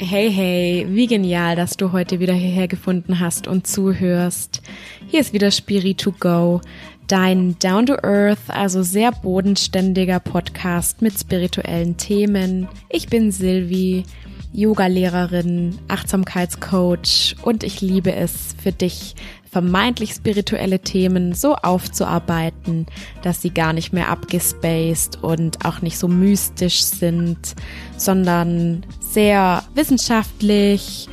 Hey, 0.00 0.30
hey, 0.32 0.86
wie 0.88 1.08
genial, 1.08 1.56
dass 1.56 1.76
du 1.76 1.90
heute 1.90 2.20
wieder 2.20 2.32
hierher 2.32 2.68
gefunden 2.68 3.18
hast 3.18 3.48
und 3.48 3.66
zuhörst. 3.66 4.62
Hier 5.08 5.20
ist 5.20 5.32
wieder 5.32 5.50
Spirit 5.50 5.98
to 5.98 6.12
Go, 6.12 6.60
dein 7.08 7.58
Down 7.58 7.86
to 7.86 7.94
Earth, 8.04 8.38
also 8.46 8.84
sehr 8.84 9.10
bodenständiger 9.10 10.20
Podcast 10.20 11.02
mit 11.02 11.18
spirituellen 11.18 11.96
Themen. 11.96 12.68
Ich 12.88 13.08
bin 13.08 13.32
Silvi, 13.32 14.04
Yoga-Lehrerin, 14.52 15.78
Achtsamkeitscoach 15.88 17.34
und 17.42 17.64
ich 17.64 17.80
liebe 17.80 18.14
es 18.14 18.54
für 18.62 18.72
dich, 18.72 19.16
vermeintlich 19.50 20.12
spirituelle 20.12 20.80
Themen 20.80 21.34
so 21.34 21.54
aufzuarbeiten, 21.54 22.86
dass 23.22 23.42
sie 23.42 23.50
gar 23.50 23.72
nicht 23.72 23.92
mehr 23.92 24.08
abgespaced 24.08 25.22
und 25.22 25.64
auch 25.64 25.82
nicht 25.82 25.98
so 25.98 26.08
mystisch 26.08 26.82
sind, 26.82 27.54
sondern 27.96 28.84
sehr 29.00 29.64
wissenschaftlich 29.74 31.08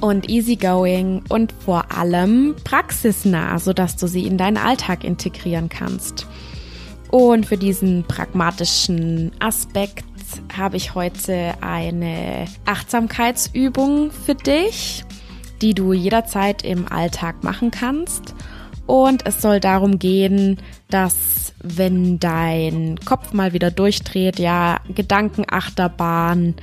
und 0.00 0.28
easygoing 0.28 1.22
und 1.28 1.52
vor 1.52 1.90
allem 1.90 2.54
praxisnah, 2.64 3.58
sodass 3.58 3.96
du 3.96 4.06
sie 4.06 4.26
in 4.26 4.38
deinen 4.38 4.56
Alltag 4.56 5.04
integrieren 5.04 5.68
kannst. 5.68 6.26
Und 7.10 7.46
für 7.46 7.56
diesen 7.56 8.04
pragmatischen 8.04 9.32
Aspekt 9.40 10.04
habe 10.56 10.76
ich 10.76 10.94
heute 10.94 11.54
eine 11.62 12.46
Achtsamkeitsübung 12.66 14.10
für 14.10 14.34
dich 14.34 15.04
die 15.62 15.74
du 15.74 15.92
jederzeit 15.92 16.62
im 16.62 16.90
Alltag 16.90 17.44
machen 17.44 17.70
kannst. 17.70 18.34
Und 18.86 19.26
es 19.26 19.42
soll 19.42 19.60
darum 19.60 19.98
gehen, 19.98 20.58
dass 20.88 21.52
wenn 21.62 22.18
dein 22.18 22.98
Kopf 23.04 23.32
mal 23.32 23.52
wieder 23.52 23.70
durchdreht, 23.70 24.38
ja, 24.38 24.80
Gedankenachterbahn, 24.94 26.54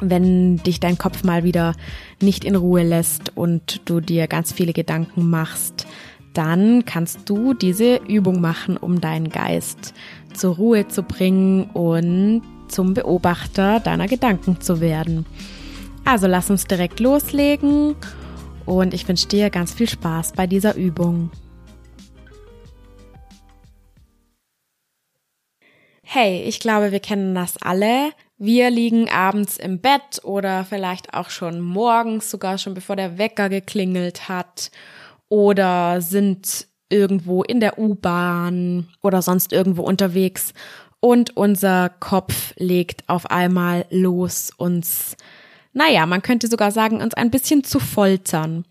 wenn 0.00 0.58
dich 0.58 0.80
dein 0.80 0.98
Kopf 0.98 1.24
mal 1.24 1.44
wieder 1.44 1.74
nicht 2.20 2.44
in 2.44 2.56
Ruhe 2.56 2.82
lässt 2.82 3.36
und 3.36 3.80
du 3.86 4.00
dir 4.00 4.26
ganz 4.26 4.52
viele 4.52 4.72
Gedanken 4.72 5.30
machst, 5.30 5.86
dann 6.34 6.84
kannst 6.84 7.28
du 7.28 7.54
diese 7.54 7.96
Übung 8.06 8.40
machen, 8.40 8.76
um 8.76 9.00
deinen 9.00 9.30
Geist 9.30 9.94
zur 10.34 10.56
Ruhe 10.56 10.86
zu 10.88 11.02
bringen 11.02 11.64
und 11.64 12.42
zum 12.68 12.94
Beobachter 12.94 13.80
deiner 13.80 14.06
Gedanken 14.06 14.60
zu 14.60 14.80
werden. 14.80 15.26
Also 16.08 16.26
lass 16.26 16.48
uns 16.48 16.64
direkt 16.64 17.00
loslegen 17.00 17.94
und 18.64 18.94
ich 18.94 19.06
wünsche 19.06 19.28
dir 19.28 19.50
ganz 19.50 19.74
viel 19.74 19.86
Spaß 19.86 20.32
bei 20.32 20.46
dieser 20.46 20.74
Übung. 20.74 21.30
Hey, 26.02 26.44
ich 26.44 26.60
glaube, 26.60 26.92
wir 26.92 27.00
kennen 27.00 27.34
das 27.34 27.58
alle. 27.60 28.12
Wir 28.38 28.70
liegen 28.70 29.10
abends 29.10 29.58
im 29.58 29.82
Bett 29.82 30.24
oder 30.24 30.64
vielleicht 30.64 31.12
auch 31.12 31.28
schon 31.28 31.60
morgens, 31.60 32.30
sogar 32.30 32.56
schon 32.56 32.72
bevor 32.72 32.96
der 32.96 33.18
Wecker 33.18 33.50
geklingelt 33.50 34.30
hat 34.30 34.70
oder 35.28 36.00
sind 36.00 36.68
irgendwo 36.88 37.42
in 37.42 37.60
der 37.60 37.78
U-Bahn 37.78 38.88
oder 39.02 39.20
sonst 39.20 39.52
irgendwo 39.52 39.82
unterwegs 39.82 40.54
und 41.00 41.36
unser 41.36 41.90
Kopf 41.90 42.54
legt 42.56 43.06
auf 43.10 43.30
einmal 43.30 43.84
los, 43.90 44.52
uns 44.56 45.14
naja, 45.72 46.06
man 46.06 46.22
könnte 46.22 46.48
sogar 46.48 46.70
sagen, 46.70 47.00
uns 47.02 47.14
ein 47.14 47.30
bisschen 47.30 47.64
zu 47.64 47.80
foltern. 47.80 48.64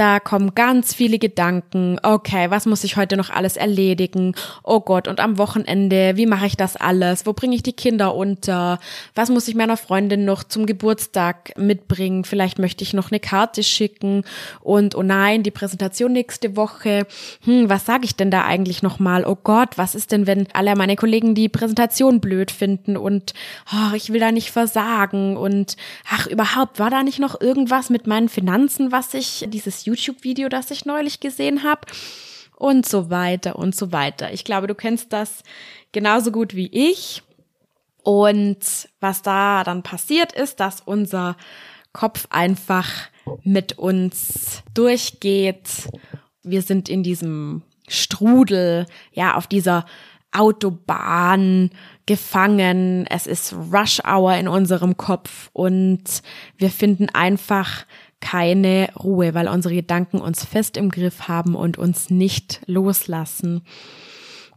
Da 0.00 0.18
kommen 0.18 0.54
ganz 0.54 0.94
viele 0.94 1.18
Gedanken. 1.18 1.98
Okay, 2.02 2.50
was 2.50 2.64
muss 2.64 2.84
ich 2.84 2.96
heute 2.96 3.18
noch 3.18 3.28
alles 3.28 3.58
erledigen? 3.58 4.34
Oh 4.62 4.80
Gott, 4.80 5.06
und 5.06 5.20
am 5.20 5.36
Wochenende, 5.36 6.16
wie 6.16 6.24
mache 6.24 6.46
ich 6.46 6.56
das 6.56 6.76
alles? 6.76 7.26
Wo 7.26 7.34
bringe 7.34 7.54
ich 7.54 7.62
die 7.62 7.74
Kinder 7.74 8.14
unter? 8.14 8.78
Was 9.14 9.28
muss 9.28 9.46
ich 9.46 9.54
meiner 9.54 9.76
Freundin 9.76 10.24
noch 10.24 10.42
zum 10.42 10.64
Geburtstag 10.64 11.52
mitbringen? 11.58 12.24
Vielleicht 12.24 12.58
möchte 12.58 12.82
ich 12.82 12.94
noch 12.94 13.10
eine 13.10 13.20
Karte 13.20 13.62
schicken. 13.62 14.24
Und 14.60 14.94
oh 14.94 15.02
nein, 15.02 15.42
die 15.42 15.50
Präsentation 15.50 16.12
nächste 16.12 16.56
Woche. 16.56 17.06
Hm, 17.44 17.68
was 17.68 17.84
sage 17.84 18.06
ich 18.06 18.16
denn 18.16 18.30
da 18.30 18.46
eigentlich 18.46 18.82
nochmal? 18.82 19.26
Oh 19.26 19.36
Gott, 19.36 19.76
was 19.76 19.94
ist 19.94 20.12
denn, 20.12 20.26
wenn 20.26 20.48
alle 20.54 20.76
meine 20.76 20.96
Kollegen 20.96 21.34
die 21.34 21.50
Präsentation 21.50 22.20
blöd 22.22 22.50
finden 22.50 22.96
und 22.96 23.34
oh, 23.70 23.94
ich 23.94 24.10
will 24.10 24.20
da 24.20 24.32
nicht 24.32 24.50
versagen 24.50 25.36
und 25.36 25.76
ach, 26.10 26.26
überhaupt, 26.26 26.78
war 26.78 26.88
da 26.88 27.02
nicht 27.02 27.18
noch 27.18 27.38
irgendwas 27.38 27.90
mit 27.90 28.06
meinen 28.06 28.30
Finanzen, 28.30 28.92
was 28.92 29.12
ich 29.12 29.46
dieses 29.60 29.84
YouTube-Video, 29.84 30.48
das 30.48 30.70
ich 30.70 30.86
neulich 30.86 31.20
gesehen 31.20 31.62
habe 31.62 31.82
und 32.56 32.86
so 32.86 33.10
weiter 33.10 33.56
und 33.56 33.74
so 33.74 33.92
weiter. 33.92 34.32
Ich 34.32 34.44
glaube, 34.44 34.66
du 34.66 34.74
kennst 34.74 35.12
das 35.12 35.42
genauso 35.92 36.30
gut 36.32 36.54
wie 36.54 36.68
ich. 36.72 37.22
Und 38.02 38.88
was 39.00 39.20
da 39.20 39.62
dann 39.62 39.82
passiert 39.82 40.32
ist, 40.32 40.58
dass 40.60 40.80
unser 40.80 41.36
Kopf 41.92 42.26
einfach 42.30 42.88
mit 43.42 43.76
uns 43.78 44.62
durchgeht. 44.72 45.90
Wir 46.42 46.62
sind 46.62 46.88
in 46.88 47.02
diesem 47.02 47.62
Strudel, 47.88 48.86
ja, 49.12 49.34
auf 49.34 49.46
dieser 49.46 49.84
Autobahn 50.32 51.70
gefangen. 52.06 53.06
Es 53.06 53.26
ist 53.26 53.52
Rush 53.52 54.00
Hour 54.04 54.34
in 54.34 54.48
unserem 54.48 54.96
Kopf 54.96 55.50
und 55.52 56.22
wir 56.56 56.70
finden 56.70 57.10
einfach 57.10 57.84
keine 58.20 58.90
Ruhe, 58.98 59.34
weil 59.34 59.48
unsere 59.48 59.74
Gedanken 59.74 60.20
uns 60.20 60.44
fest 60.44 60.76
im 60.76 60.90
Griff 60.90 61.28
haben 61.28 61.54
und 61.54 61.78
uns 61.78 62.10
nicht 62.10 62.60
loslassen. 62.66 63.62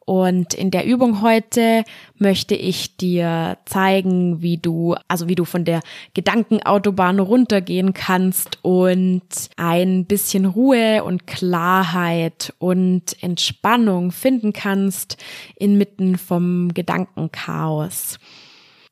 Und 0.06 0.54
in 0.54 0.70
der 0.70 0.86
Übung 0.86 1.22
heute 1.22 1.84
möchte 2.18 2.56
ich 2.56 2.98
dir 2.98 3.58
zeigen, 3.66 4.42
wie 4.42 4.58
du, 4.58 4.96
also 5.08 5.30
wie 5.30 5.36
du 5.36 5.46
von 5.46 5.64
der 5.64 5.80
Gedankenautobahn 6.14 7.20
runtergehen 7.20 7.94
kannst 7.94 8.60
und 8.64 9.24
ein 9.56 10.06
bisschen 10.06 10.46
Ruhe 10.46 11.06
und 11.06 11.26
Klarheit 11.26 12.54
und 12.60 13.22
Entspannung 13.24 14.12
finden 14.12 14.52
kannst 14.52 15.18
inmitten 15.56 16.18
vom 16.18 16.74
Gedankenchaos. 16.74 18.20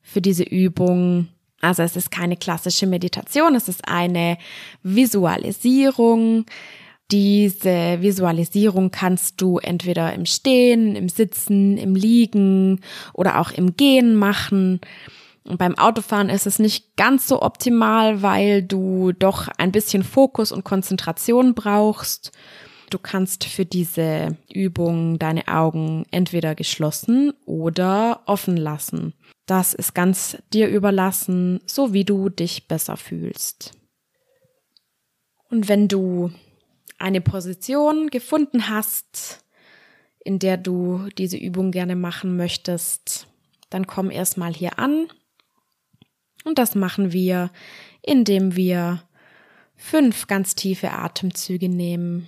Für 0.02 0.22
diese 0.22 0.44
Übung 0.44 1.28
also 1.62 1.82
es 1.82 1.96
ist 1.96 2.10
keine 2.10 2.36
klassische 2.36 2.86
Meditation, 2.86 3.54
es 3.54 3.68
ist 3.68 3.88
eine 3.88 4.36
Visualisierung. 4.82 6.44
Diese 7.10 8.00
Visualisierung 8.00 8.90
kannst 8.90 9.40
du 9.40 9.58
entweder 9.58 10.12
im 10.12 10.26
Stehen, 10.26 10.96
im 10.96 11.08
Sitzen, 11.08 11.78
im 11.78 11.94
Liegen 11.94 12.80
oder 13.14 13.40
auch 13.40 13.52
im 13.52 13.76
Gehen 13.76 14.16
machen. 14.16 14.80
Und 15.44 15.58
beim 15.58 15.78
Autofahren 15.78 16.30
ist 16.30 16.46
es 16.46 16.58
nicht 16.58 16.96
ganz 16.96 17.28
so 17.28 17.42
optimal, 17.42 18.22
weil 18.22 18.62
du 18.62 19.12
doch 19.12 19.48
ein 19.58 19.72
bisschen 19.72 20.02
Fokus 20.02 20.50
und 20.52 20.64
Konzentration 20.64 21.54
brauchst. 21.54 22.32
Du 22.90 22.98
kannst 22.98 23.44
für 23.44 23.64
diese 23.64 24.36
Übung 24.52 25.18
deine 25.18 25.48
Augen 25.48 26.06
entweder 26.10 26.54
geschlossen 26.54 27.32
oder 27.46 28.20
offen 28.26 28.56
lassen. 28.56 29.14
Das 29.52 29.74
ist 29.74 29.94
ganz 29.94 30.38
dir 30.54 30.70
überlassen, 30.70 31.60
so 31.66 31.92
wie 31.92 32.06
du 32.06 32.30
dich 32.30 32.68
besser 32.68 32.96
fühlst. 32.96 33.72
Und 35.50 35.68
wenn 35.68 35.88
du 35.88 36.32
eine 36.96 37.20
Position 37.20 38.08
gefunden 38.08 38.70
hast, 38.70 39.44
in 40.20 40.38
der 40.38 40.56
du 40.56 41.06
diese 41.18 41.36
Übung 41.36 41.70
gerne 41.70 41.96
machen 41.96 42.34
möchtest, 42.38 43.26
dann 43.68 43.86
komm 43.86 44.10
erstmal 44.10 44.54
hier 44.54 44.78
an. 44.78 45.08
Und 46.44 46.58
das 46.58 46.74
machen 46.74 47.12
wir, 47.12 47.50
indem 48.00 48.56
wir 48.56 49.02
fünf 49.74 50.28
ganz 50.28 50.54
tiefe 50.54 50.92
Atemzüge 50.92 51.68
nehmen. 51.68 52.26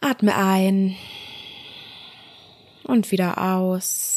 Atme 0.00 0.36
ein 0.36 0.94
und 2.84 3.10
wieder 3.10 3.38
aus. 3.38 4.15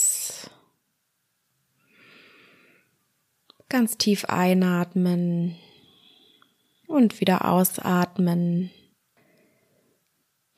Ganz 3.70 3.98
tief 3.98 4.26
einatmen 4.26 5.56
und 6.88 7.22
wieder 7.22 7.46
ausatmen. 7.46 8.72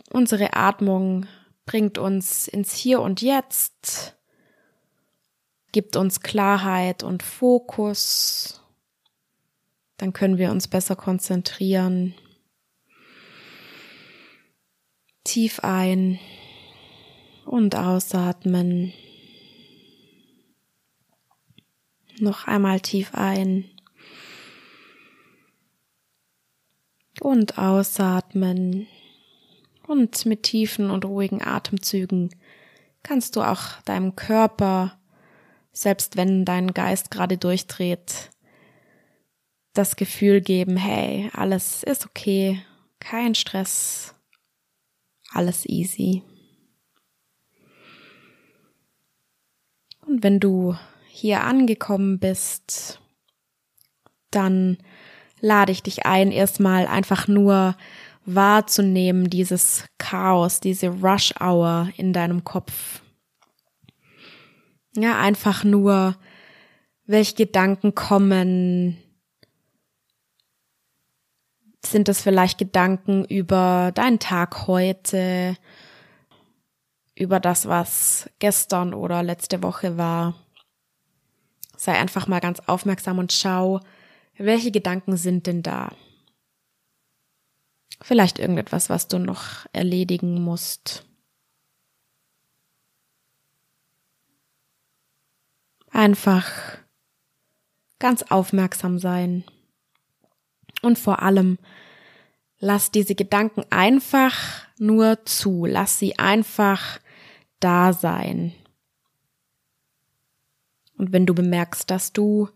Unsere 0.10 0.54
Atmung 0.54 1.26
bringt 1.66 1.98
uns 1.98 2.48
ins 2.48 2.74
Hier 2.74 3.02
und 3.02 3.22
Jetzt, 3.22 4.16
gibt 5.74 5.98
uns 5.98 6.22
Klarheit 6.22 7.04
und 7.04 7.22
Fokus. 7.22 8.62
Dann 9.98 10.14
können 10.14 10.38
wir 10.38 10.52
uns 10.52 10.70
besser 10.70 10.96
konzentrieren. 10.96 12.16
Tief 15.26 15.60
ein 15.60 16.18
und 17.46 17.76
ausatmen. 17.76 18.94
Noch 22.20 22.48
einmal 22.48 22.80
tief 22.82 23.14
ein 23.14 23.66
und 27.22 27.58
ausatmen. 27.58 28.88
Und 29.88 30.26
mit 30.26 30.44
tiefen 30.44 30.90
und 30.90 31.06
ruhigen 31.06 31.42
Atemzügen 31.42 32.34
kannst 33.04 33.36
du 33.36 33.42
auch 33.42 33.82
deinem 33.82 34.16
Körper 34.16 35.02
selbst 35.72 36.18
wenn 36.18 36.46
dein 36.46 36.74
Geist 36.74 37.12
gerade 37.12 37.38
durchdreht, 37.38 38.30
das 39.74 39.96
Gefühl 39.96 40.42
geben, 40.42 40.78
hey, 40.78 41.30
alles 41.34 41.84
ist 41.84 42.06
okay, 42.06 42.62
kein 43.00 43.36
Stress, 43.36 44.14
alles 45.32 45.66
easy. 45.66 46.24
Und 50.06 50.24
wenn 50.24 50.40
du 50.40 50.76
hier 51.14 51.44
angekommen 51.44 52.20
bist, 52.20 53.00
dann 54.32 54.78
lade 55.42 55.72
ich 55.72 55.84
dich 55.84 56.06
ein, 56.06 56.32
erstmal 56.32 56.88
einfach 56.88 57.28
nur 57.28 57.76
wahrzunehmen, 58.26 59.30
dieses 59.30 59.86
Chaos, 59.98 60.62
diese 60.62 60.88
Rush 60.88 61.34
Hour 61.40 61.90
in 61.98 62.14
deinem 62.14 62.44
Kopf. 62.44 63.02
Ja, 64.96 65.20
einfach 65.20 65.64
nur, 65.64 66.16
welche 67.06 67.36
Gedanken 67.36 67.94
kommen. 67.94 68.98
Sind 71.84 72.08
es 72.08 72.22
vielleicht 72.22 72.58
Gedanken 72.58 73.26
über 73.26 73.92
deinen 73.94 74.20
Tag 74.20 74.68
heute, 74.68 75.58
über 77.16 77.40
das, 77.40 77.68
was 77.68 78.30
gestern 78.40 78.94
oder 78.94 79.24
letzte 79.24 79.62
Woche 79.62 79.98
war? 79.98 80.36
Sei 81.82 81.98
einfach 81.98 82.28
mal 82.28 82.42
ganz 82.42 82.60
aufmerksam 82.68 83.18
und 83.18 83.34
schau, 83.34 83.80
welche 84.38 84.70
Gedanken 84.70 85.18
sind 85.18 85.48
denn 85.48 85.64
da? 85.64 85.92
Vielleicht 88.00 88.38
irgendetwas, 88.38 88.92
was 88.92 89.08
du 89.08 89.18
noch 89.18 89.66
erledigen 89.74 90.44
musst. 90.44 91.08
Einfach 95.90 96.52
ganz 97.98 98.22
aufmerksam 98.30 99.00
sein. 99.00 99.44
Und 100.84 101.00
vor 101.00 101.24
allem, 101.24 101.58
lass 102.60 102.92
diese 102.92 103.16
Gedanken 103.16 103.64
einfach 103.72 104.68
nur 104.78 105.26
zu. 105.26 105.66
Lass 105.66 105.98
sie 105.98 106.20
einfach 106.20 107.00
da 107.60 107.92
sein. 107.92 108.54
Und 111.02 111.14
wenn 111.14 111.26
du 111.26 111.34
bemerkst, 111.34 111.90
dass 111.90 112.14
du 112.14 112.48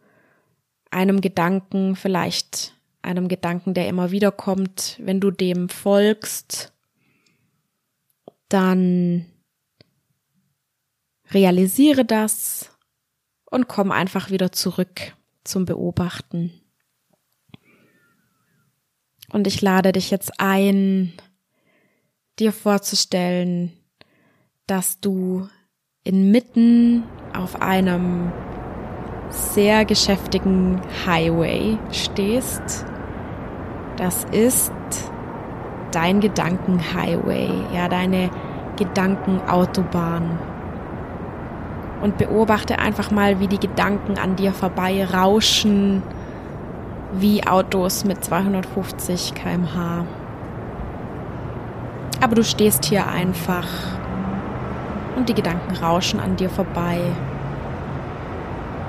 einem 0.92 1.20
Gedanken, 1.20 1.96
vielleicht 1.96 2.76
einem 3.02 3.28
Gedanken, 3.28 3.74
der 3.74 3.88
immer 3.88 4.12
wieder 4.12 4.32
kommt, 4.32 5.00
wenn 5.02 5.20
du 5.20 5.32
dem 5.32 5.68
folgst, 5.68 6.72
dann 8.48 9.26
realisiere 11.32 12.06
das 12.06 12.70
und 13.46 13.68
komm 13.68 13.92
einfach 13.92 14.30
wieder 14.30 14.52
zurück 14.52 15.16
zum 15.44 15.66
Beobachten. 15.66 16.54
Und 19.32 19.48
ich 19.48 19.60
lade 19.64 19.92
dich 19.92 20.12
jetzt 20.12 20.40
ein, 20.40 21.14
dir 22.38 22.54
vorzustellen, 22.54 23.74
dass 24.68 25.00
du 25.00 25.50
inmitten 26.06 27.04
auf 27.36 27.62
einem 27.62 28.32
sehr 29.30 29.86
geschäftigen 29.86 30.80
Highway 31.06 31.78
stehst. 31.92 32.86
Das 33.98 34.24
ist 34.26 34.72
dein 35.92 36.20
Gedankenhighway, 36.20 37.50
ja, 37.74 37.90
deine 37.90 38.30
Gedankenautobahn. 38.78 40.38
Und 42.02 42.18
beobachte 42.18 42.78
einfach 42.78 43.10
mal, 43.10 43.40
wie 43.40 43.48
die 43.48 43.60
Gedanken 43.60 44.20
an 44.20 44.36
dir 44.36 44.54
vorbei 44.54 45.04
rauschen, 45.04 46.04
wie 47.14 47.48
Autos 47.48 48.06
mit 48.06 48.24
250 48.24 49.34
kmh. 49.34 50.06
Aber 52.22 52.36
du 52.36 52.44
stehst 52.44 52.86
hier 52.86 53.08
einfach 53.08 53.68
und 55.16 55.30
die 55.30 55.34
Gedanken 55.34 55.76
rauschen 55.76 56.20
an 56.20 56.36
dir 56.36 56.50
vorbei. 56.50 57.00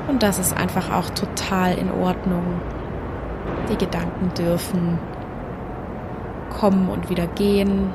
Und 0.08 0.22
das 0.22 0.38
ist 0.38 0.56
einfach 0.56 0.92
auch 0.92 1.10
total 1.10 1.76
in 1.76 1.90
Ordnung. 1.90 2.60
Die 3.70 3.76
Gedanken 3.76 4.32
dürfen 4.34 4.98
kommen 6.50 6.88
und 6.88 7.10
wieder 7.10 7.26
gehen, 7.26 7.92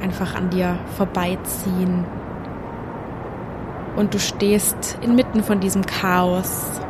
einfach 0.00 0.34
an 0.34 0.50
dir 0.50 0.78
vorbeiziehen. 0.96 2.04
Und 3.96 4.14
du 4.14 4.18
stehst 4.18 4.98
inmitten 5.02 5.42
von 5.42 5.60
diesem 5.60 5.84
Chaos. 5.86 6.80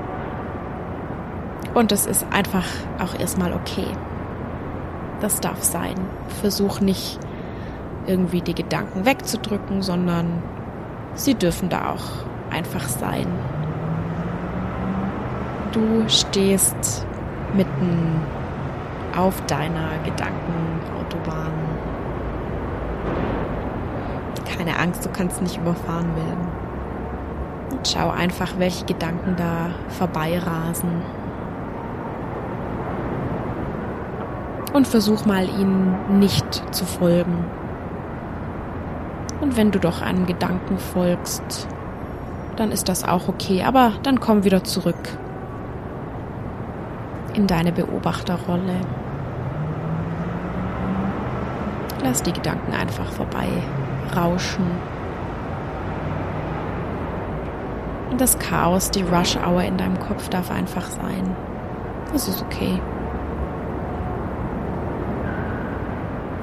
Und 1.75 1.93
es 1.93 2.07
ist 2.07 2.27
einfach 2.31 2.67
auch 3.03 3.19
erstmal 3.19 3.53
okay. 3.53 3.87
Das 5.21 5.41
darf 5.41 5.63
sein. 5.63 5.95
Versuch 6.41 6.81
nicht 6.81 7.19
irgendwie 8.07 8.41
die 8.41 8.55
Gedanken 8.55 9.05
wegzudrücken, 9.05 9.83
sondern 9.83 10.43
sie 11.15 11.35
dürfen 11.35 11.69
da 11.69 11.91
auch 11.91 12.05
einfach 12.51 12.89
sein. 12.89 13.27
Du 15.73 16.09
stehst 16.09 17.07
mitten 17.55 18.21
auf 19.17 19.41
deiner 19.47 19.91
Gedankenautobahn. 20.05 21.53
Keine 24.57 24.79
Angst, 24.79 25.05
du 25.05 25.09
kannst 25.11 25.43
nicht 25.43 25.57
überfahren 25.57 26.15
werden. 26.17 26.49
Und 27.71 27.89
schau 27.89 28.11
einfach, 28.11 28.53
welche 28.59 28.85
Gedanken 28.85 29.35
da 29.37 29.71
vorbeirasen. 29.89 31.03
Und 34.73 34.87
versuch 34.87 35.25
mal, 35.25 35.49
ihnen 35.49 36.19
nicht 36.19 36.75
zu 36.75 36.85
folgen. 36.85 37.45
Und 39.41 39.57
wenn 39.57 39.71
du 39.71 39.79
doch 39.79 40.01
einem 40.01 40.27
Gedanken 40.27 40.79
folgst, 40.79 41.69
dann 42.57 42.71
ist 42.71 42.89
das 42.89 43.05
auch 43.05 43.29
okay. 43.29 43.65
Aber 43.65 43.93
dann 44.03 44.21
komm 44.21 44.45
wieder 44.45 44.65
zurück 44.65 45.19
in 47.35 47.47
deine 47.47 47.73
Beobachterrolle. 47.73 48.81
Lass 52.03 52.23
die 52.23 52.33
Gedanken 52.33 52.73
einfach 52.73 53.11
vorbei 53.13 53.49
rauschen. 54.15 54.67
Und 58.11 58.21
das 58.21 58.39
Chaos, 58.39 58.91
die 58.91 59.03
Rush 59.03 59.37
Hour 59.37 59.63
in 59.65 59.77
deinem 59.77 59.99
Kopf 59.99 60.29
darf 60.29 60.51
einfach 60.51 60.87
sein. 60.87 61.35
Das 62.13 62.29
ist 62.29 62.43
okay. 62.43 62.81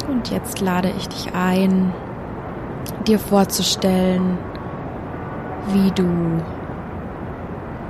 Und 0.09 0.29
jetzt 0.29 0.59
lade 0.59 0.91
ich 0.97 1.07
dich 1.07 1.33
ein, 1.33 1.93
dir 3.07 3.19
vorzustellen, 3.19 4.37
wie 5.67 5.91
du 5.91 6.41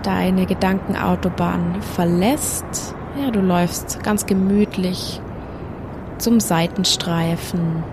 deine 0.04 0.46
Gedankenautobahn 0.46 1.82
verlässt. 1.82 2.96
Ja, 3.22 3.32
du 3.32 3.42
läufst 3.42 4.04
ganz 4.04 4.26
gemütlich 4.26 5.22
zum 6.18 6.40
Seitenstreifen, 6.40 7.84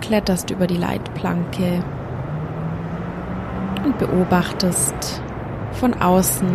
kletterst 0.00 0.50
über 0.50 0.66
die 0.66 0.76
Leitplanke 0.76 1.82
und 3.84 3.98
beobachtest 3.98 5.22
von 5.72 5.94
außen 6.00 6.48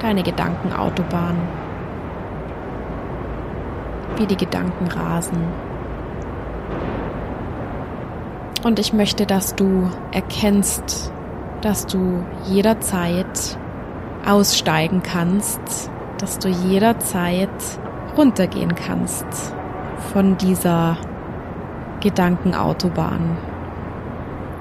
deine 0.00 0.22
Gedankenautobahn, 0.22 1.36
wie 4.16 4.26
die 4.26 4.36
Gedanken 4.36 4.86
rasen. 4.88 5.65
Und 8.66 8.80
ich 8.80 8.92
möchte, 8.92 9.26
dass 9.26 9.54
du 9.54 9.88
erkennst, 10.10 11.12
dass 11.60 11.86
du 11.86 12.24
jederzeit 12.46 13.56
aussteigen 14.26 15.04
kannst, 15.04 15.88
dass 16.18 16.40
du 16.40 16.48
jederzeit 16.48 17.48
runtergehen 18.16 18.74
kannst 18.74 19.24
von 20.12 20.36
dieser 20.36 20.96
Gedankenautobahn. 22.00 23.36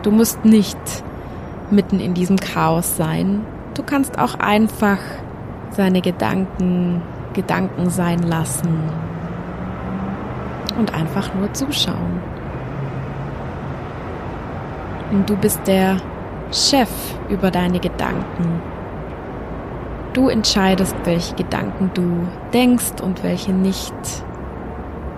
Du 0.04 0.12
musst 0.12 0.46
nicht 0.46 0.78
mitten 1.72 2.00
in 2.00 2.14
diesem 2.14 2.38
Chaos 2.38 2.98
sein. 2.98 3.44
Du 3.74 3.82
kannst 3.82 4.20
auch 4.20 4.36
einfach 4.36 5.00
seine 5.72 6.02
Gedanken 6.02 7.02
Gedanken 7.34 7.90
sein 7.90 8.22
lassen 8.22 8.84
und 10.78 10.94
einfach 10.94 11.34
nur 11.34 11.52
zuschauen. 11.54 12.15
Und 15.12 15.30
du 15.30 15.36
bist 15.38 15.66
der 15.68 15.98
Chef 16.52 16.90
über 17.30 17.52
deine 17.52 17.80
Gedanken. 17.80 18.62
Du 20.14 20.30
entscheidest, 20.30 20.96
welche 21.04 21.36
Gedanken 21.36 21.92
du 21.94 22.28
denkst 22.54 23.02
und 23.04 23.24
welche 23.24 23.52
nicht. 23.52 23.94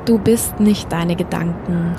Du 0.06 0.18
bist 0.18 0.60
nicht 0.60 0.92
deine 0.92 1.16
Gedanken. 1.16 1.96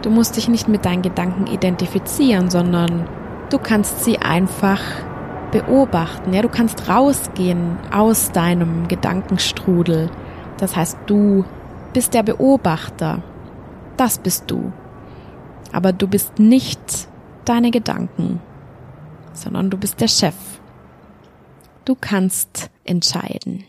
Du 0.00 0.10
musst 0.10 0.36
dich 0.36 0.48
nicht 0.48 0.68
mit 0.68 0.84
deinen 0.84 1.02
Gedanken 1.02 1.46
identifizieren, 1.46 2.50
sondern 2.50 3.04
du 3.50 3.58
kannst 3.58 4.04
sie 4.04 4.18
einfach 4.18 4.80
beobachten. 5.52 6.32
Ja, 6.32 6.42
du 6.42 6.48
kannst 6.48 6.88
rausgehen 6.88 7.76
aus 7.92 8.32
deinem 8.32 8.88
Gedankenstrudel. 8.88 10.10
Das 10.56 10.74
heißt, 10.74 10.98
du 11.06 11.44
bist 11.92 12.14
der 12.14 12.22
Beobachter. 12.22 13.22
Das 13.96 14.18
bist 14.18 14.50
du. 14.50 14.72
Aber 15.72 15.92
du 15.92 16.06
bist 16.06 16.38
nicht 16.38 17.08
deine 17.44 17.70
Gedanken, 17.70 18.40
sondern 19.32 19.70
du 19.70 19.78
bist 19.78 20.00
der 20.00 20.08
Chef. 20.08 20.34
Du 21.84 21.96
kannst 21.98 22.70
entscheiden. 22.84 23.64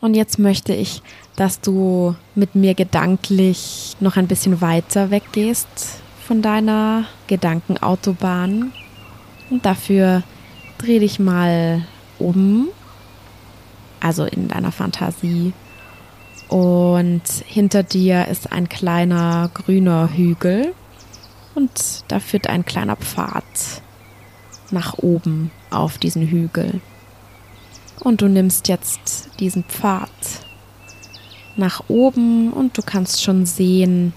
Und 0.00 0.14
jetzt 0.14 0.38
möchte 0.38 0.72
ich, 0.72 1.02
dass 1.36 1.60
du 1.60 2.14
mit 2.34 2.54
mir 2.54 2.74
gedanklich 2.74 3.96
noch 4.00 4.16
ein 4.16 4.28
bisschen 4.28 4.60
weiter 4.60 5.10
weggehst 5.10 6.00
von 6.24 6.40
deiner 6.40 7.04
Gedankenautobahn. 7.26 8.72
Und 9.50 9.66
dafür 9.66 10.22
dreh 10.78 11.00
dich 11.00 11.18
mal 11.18 11.82
um, 12.18 12.68
also 14.00 14.24
in 14.24 14.46
deiner 14.48 14.70
Fantasie. 14.70 15.52
Und 16.48 17.22
hinter 17.46 17.82
dir 17.82 18.28
ist 18.28 18.52
ein 18.52 18.68
kleiner 18.68 19.50
grüner 19.52 20.10
Hügel 20.14 20.74
und 21.54 21.70
da 22.08 22.20
führt 22.20 22.48
ein 22.48 22.64
kleiner 22.64 22.96
Pfad 22.96 23.44
nach 24.70 24.98
oben 24.98 25.50
auf 25.70 25.98
diesen 25.98 26.26
Hügel. 26.26 26.80
Und 28.00 28.22
du 28.22 28.28
nimmst 28.28 28.68
jetzt 28.68 29.28
diesen 29.40 29.64
Pfad 29.64 30.10
nach 31.56 31.82
oben 31.88 32.52
und 32.52 32.78
du 32.78 32.82
kannst 32.82 33.22
schon 33.22 33.44
sehen, 33.44 34.14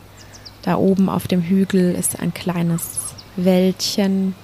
da 0.61 0.75
oben 0.75 1.09
auf 1.09 1.27
dem 1.27 1.41
Hügel 1.41 1.95
ist 1.95 2.19
ein 2.19 2.33
kleines 2.33 2.99
Wäldchen 3.35 4.35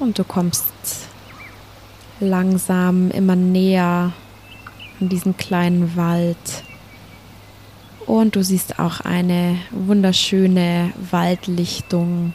und 0.00 0.18
du 0.18 0.24
kommst 0.24 0.66
langsam 2.18 3.10
immer 3.12 3.36
näher 3.36 4.12
an 5.02 5.08
diesen 5.08 5.36
kleinen 5.36 5.96
Wald. 5.96 6.62
Und 8.06 8.36
du 8.36 8.44
siehst 8.44 8.78
auch 8.78 9.00
eine 9.00 9.58
wunderschöne 9.72 10.92
Waldlichtung. 11.10 12.32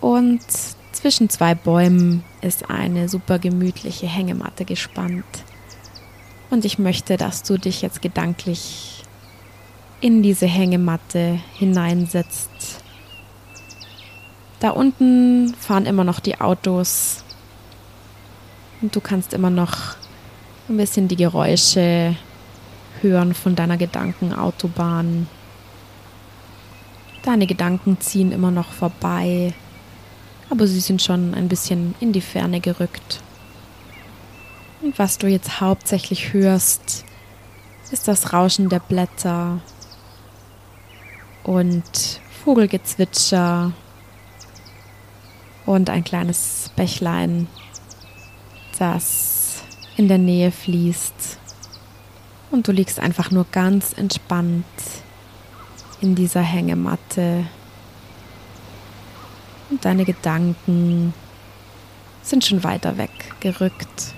Und 0.00 0.42
zwischen 0.92 1.30
zwei 1.30 1.54
Bäumen 1.54 2.22
ist 2.42 2.68
eine 2.68 3.08
super 3.08 3.38
gemütliche 3.38 4.06
Hängematte 4.06 4.66
gespannt. 4.66 5.24
Und 6.50 6.66
ich 6.66 6.78
möchte, 6.78 7.16
dass 7.16 7.42
du 7.42 7.56
dich 7.56 7.80
jetzt 7.80 8.02
gedanklich 8.02 9.02
in 10.02 10.22
diese 10.22 10.46
Hängematte 10.46 11.40
hineinsetzt. 11.54 12.82
Da 14.60 14.70
unten 14.70 15.54
fahren 15.54 15.86
immer 15.86 16.04
noch 16.04 16.20
die 16.20 16.40
Autos 16.40 17.24
und 18.82 18.94
du 18.94 19.00
kannst 19.00 19.32
immer 19.32 19.50
noch 19.50 19.96
ein 20.68 20.76
bisschen 20.76 21.08
die 21.08 21.16
Geräusche 21.16 22.16
hören 23.02 23.34
von 23.34 23.54
deiner 23.54 23.76
Gedankenautobahn. 23.76 25.28
Deine 27.22 27.46
Gedanken 27.46 28.00
ziehen 28.00 28.32
immer 28.32 28.50
noch 28.50 28.72
vorbei 28.72 29.54
aber 30.50 30.66
sie 30.66 30.80
sind 30.80 31.02
schon 31.02 31.34
ein 31.34 31.48
bisschen 31.48 31.94
in 32.00 32.12
die 32.12 32.20
Ferne 32.20 32.60
gerückt. 32.60 33.20
Und 34.82 34.98
was 34.98 35.18
du 35.18 35.26
jetzt 35.26 35.60
hauptsächlich 35.60 36.32
hörst, 36.32 37.04
ist 37.90 38.06
das 38.06 38.32
Rauschen 38.32 38.68
der 38.68 38.80
Blätter 38.80 39.60
und 41.42 42.20
Vogelgezwitscher 42.44 43.72
und 45.66 45.90
ein 45.90 46.04
kleines 46.04 46.70
Bächlein, 46.76 47.48
das 48.78 49.33
in 49.96 50.08
der 50.08 50.18
Nähe 50.18 50.50
fließt. 50.50 51.38
Und 52.50 52.68
du 52.68 52.72
liegst 52.72 53.00
einfach 53.00 53.30
nur 53.30 53.46
ganz 53.50 53.92
entspannt 53.92 54.64
in 56.00 56.14
dieser 56.14 56.42
Hängematte 56.42 57.46
und 59.70 59.84
deine 59.84 60.04
Gedanken 60.04 61.14
sind 62.22 62.44
schon 62.44 62.62
weiter 62.62 62.96
weg 62.96 63.10
gerückt. 63.40 64.14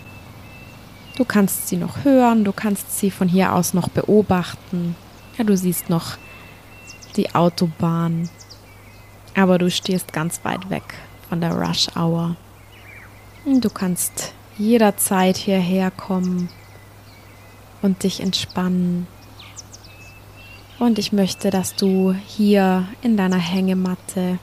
Du 1.17 1.25
kannst 1.25 1.69
sie 1.69 1.77
noch 1.77 2.05
hören, 2.05 2.45
du 2.45 2.53
kannst 2.53 2.99
sie 2.99 3.11
von 3.11 3.27
hier 3.27 3.55
aus 3.55 3.73
noch 3.73 3.89
beobachten. 3.89 4.95
Ja, 5.39 5.45
du 5.45 5.57
siehst 5.57 5.89
noch 5.89 6.19
die 7.17 7.35
Autobahn, 7.35 8.29
aber 9.35 9.57
du 9.57 9.71
stehst 9.71 10.13
ganz 10.13 10.45
weit 10.45 10.69
weg 10.69 10.99
von 11.29 11.41
der 11.41 11.53
Rush 11.53 11.89
Hour. 11.97 12.37
Und 13.47 13.65
du 13.65 13.71
kannst 13.71 14.35
jederzeit 14.59 15.37
hierher 15.37 15.91
kommen 15.91 16.49
und 17.83 18.03
dich 18.03 18.21
entspannen. 18.21 19.07
Und 20.79 20.99
ich 20.99 21.13
möchte, 21.13 21.51
dass 21.51 21.75
du 21.75 22.15
hier 22.27 22.87
in 23.03 23.17
deiner 23.17 23.39
Hängematte 23.39 24.39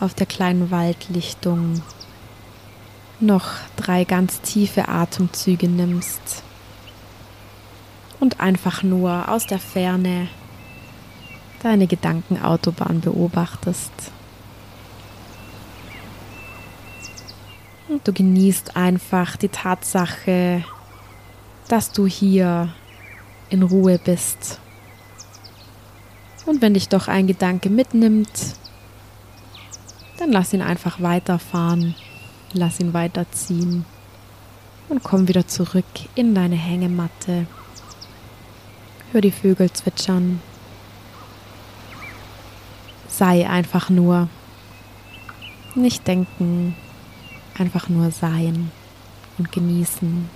auf 0.00 0.14
der 0.14 0.26
kleinen 0.26 0.70
Waldlichtung 0.70 1.82
noch 3.20 3.50
drei 3.76 4.04
ganz 4.04 4.40
tiefe 4.40 4.88
Atemzüge 4.88 5.68
nimmst 5.68 6.42
und 8.18 8.40
einfach 8.40 8.82
nur 8.82 9.28
aus 9.28 9.46
der 9.46 9.58
Ferne 9.58 10.28
deine 11.62 11.86
Gedankenautobahn 11.86 13.00
beobachtest. 13.00 13.92
Und 17.90 18.06
du 18.06 18.12
genießt 18.12 18.76
einfach 18.76 19.36
die 19.36 19.48
Tatsache, 19.48 20.64
dass 21.66 21.90
du 21.90 22.06
hier 22.06 22.72
in 23.48 23.64
Ruhe 23.64 23.98
bist. 23.98 24.60
Und 26.46 26.62
wenn 26.62 26.74
dich 26.74 26.88
doch 26.88 27.08
ein 27.08 27.26
Gedanke 27.26 27.68
mitnimmt, 27.68 28.30
dann 30.18 30.30
lass 30.30 30.52
ihn 30.52 30.62
einfach 30.62 31.00
weiterfahren, 31.02 31.96
lass 32.52 32.78
ihn 32.78 32.94
weiterziehen 32.94 33.84
und 34.88 35.02
komm 35.02 35.26
wieder 35.26 35.48
zurück 35.48 35.84
in 36.14 36.32
deine 36.32 36.56
Hängematte. 36.56 37.46
Hör 39.10 39.20
die 39.20 39.32
Vögel 39.32 39.72
zwitschern. 39.72 40.40
Sei 43.08 43.48
einfach 43.48 43.90
nur. 43.90 44.28
Nicht 45.74 46.06
denken, 46.06 46.76
einfach 47.60 47.88
nur 47.88 48.10
sein 48.10 48.72
und 49.38 49.52
genießen. 49.52 50.28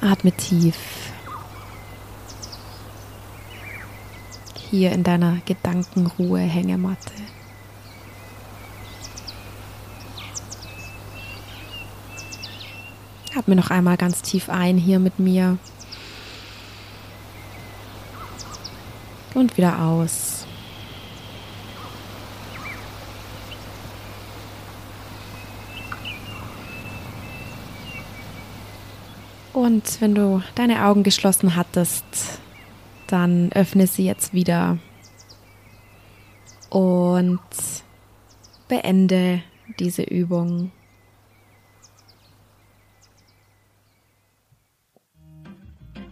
Atme 0.00 0.32
tief. 0.32 1.02
hier 4.72 4.92
in 4.92 5.04
deiner 5.04 5.36
Gedankenruhe-Hängematte. 5.44 7.12
Atme 13.36 13.54
noch 13.54 13.68
einmal 13.68 13.98
ganz 13.98 14.22
tief 14.22 14.48
ein 14.48 14.78
hier 14.78 14.98
mit 14.98 15.18
mir. 15.18 15.58
Und 19.34 19.58
wieder 19.58 19.78
aus. 19.82 20.41
Und 29.72 30.02
wenn 30.02 30.14
du 30.14 30.42
deine 30.54 30.84
Augen 30.84 31.02
geschlossen 31.02 31.56
hattest, 31.56 32.04
dann 33.06 33.50
öffne 33.52 33.86
sie 33.86 34.04
jetzt 34.04 34.34
wieder 34.34 34.76
und 36.68 37.40
beende 38.68 39.42
diese 39.78 40.02
Übung. 40.02 40.72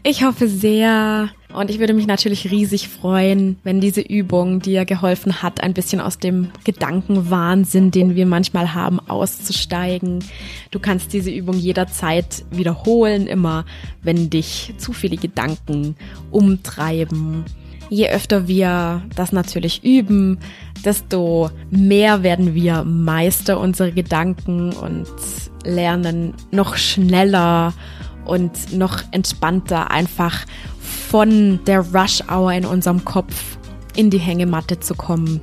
Ich 0.05 0.25
hoffe 0.25 0.49
sehr 0.49 1.29
und 1.53 1.71
ich 1.71 1.79
würde 1.79 1.95
mich 1.95 2.07
natürlich 2.07 2.51
riesig 2.51 2.89
freuen, 2.89 3.59
wenn 3.65 3.81
diese 3.81 4.01
Übung 4.01 4.61
dir 4.61 4.85
geholfen 4.85 5.43
hat, 5.43 5.63
ein 5.63 5.75
bisschen 5.75 6.01
aus 6.01 6.19
dem 6.19 6.51
Gedankenwahnsinn, 6.65 7.91
den 7.91 8.15
wir 8.15 8.27
manchmal 8.27 8.75
haben, 8.75 9.01
auszusteigen. 9.01 10.25
Du 10.71 10.79
kannst 10.79 11.13
diese 11.13 11.31
Übung 11.31 11.57
jederzeit 11.57 12.45
wiederholen, 12.51 13.27
immer 13.27 13.65
wenn 14.03 14.31
dich 14.31 14.75
zu 14.79 14.93
viele 14.93 15.17
Gedanken 15.17 15.97
umtreiben. 16.31 17.45
Je 17.89 18.09
öfter 18.09 18.47
wir 18.47 19.03
das 19.17 19.33
natürlich 19.33 19.83
üben, 19.83 20.39
desto 20.85 21.51
mehr 21.71 22.23
werden 22.23 22.55
wir 22.55 22.85
Meister 22.85 23.59
unserer 23.59 23.91
Gedanken 23.91 24.73
und 24.73 25.09
lernen 25.65 26.35
noch 26.53 26.77
schneller 26.77 27.75
und 28.25 28.73
noch 28.73 29.03
entspannter 29.11 29.91
einfach 29.91 30.47
von 31.11 31.59
der 31.67 31.81
Rush 31.81 32.23
Hour 32.31 32.53
in 32.53 32.65
unserem 32.65 33.05
Kopf 33.05 33.59
in 33.97 34.11
die 34.11 34.19
Hängematte 34.19 34.79
zu 34.79 34.95
kommen. 34.95 35.41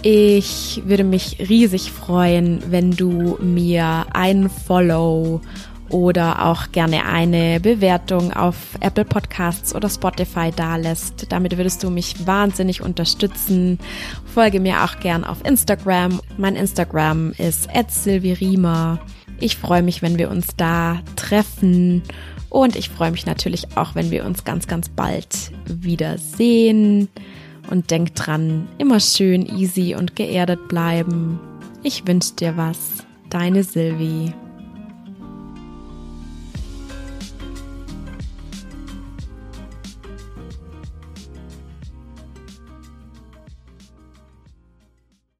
Ich 0.00 0.80
würde 0.86 1.04
mich 1.04 1.36
riesig 1.38 1.92
freuen, 1.92 2.62
wenn 2.70 2.92
du 2.92 3.36
mir 3.42 4.06
ein 4.14 4.48
Follow 4.48 5.42
oder 5.90 6.46
auch 6.46 6.72
gerne 6.72 7.04
eine 7.04 7.60
Bewertung 7.60 8.32
auf 8.32 8.56
Apple 8.80 9.04
Podcasts 9.04 9.74
oder 9.74 9.90
Spotify 9.90 10.50
dalässt. 10.50 11.26
Damit 11.28 11.58
würdest 11.58 11.82
du 11.82 11.90
mich 11.90 12.26
wahnsinnig 12.26 12.80
unterstützen. 12.80 13.78
Folge 14.24 14.60
mir 14.60 14.82
auch 14.82 14.98
gern 15.00 15.24
auf 15.24 15.44
Instagram. 15.44 16.22
Mein 16.38 16.56
Instagram 16.56 17.32
ist 17.32 17.68
@silvirima. 17.88 18.98
Ich 19.40 19.58
freue 19.58 19.82
mich, 19.82 20.00
wenn 20.00 20.16
wir 20.16 20.30
uns 20.30 20.56
da 20.56 21.00
treffen 21.16 22.02
und 22.50 22.76
ich 22.76 22.90
freue 22.90 23.12
mich 23.12 23.24
natürlich 23.24 23.76
auch, 23.76 23.94
wenn 23.94 24.10
wir 24.10 24.26
uns 24.26 24.44
ganz 24.44 24.66
ganz 24.66 24.90
bald 24.90 25.52
wiedersehen. 25.66 27.08
Und 27.70 27.92
denk 27.92 28.16
dran, 28.16 28.68
immer 28.78 28.98
schön 28.98 29.46
easy 29.46 29.94
und 29.94 30.16
geerdet 30.16 30.66
bleiben. 30.66 31.38
Ich 31.84 32.06
wünsche 32.06 32.34
dir 32.34 32.56
was. 32.56 33.06
Deine 33.28 33.62
Silvi. 33.62 34.34